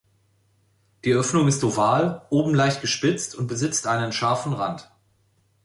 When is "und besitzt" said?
3.35-3.85